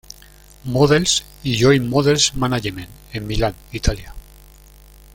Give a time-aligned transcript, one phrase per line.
[0.65, 4.15] Models, y Joy Models Management en Milán, Italia.